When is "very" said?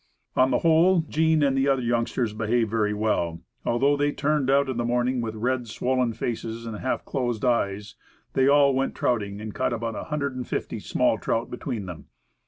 2.71-2.91